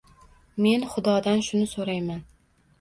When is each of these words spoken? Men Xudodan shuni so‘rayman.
Men 0.65 0.87
Xudodan 0.95 1.45
shuni 1.51 1.71
so‘rayman. 1.77 2.27